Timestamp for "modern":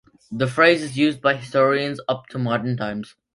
2.39-2.75